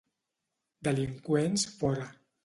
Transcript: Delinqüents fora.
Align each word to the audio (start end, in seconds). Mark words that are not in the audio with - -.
Delinqüents 0.87 1.67
fora. 1.83 2.09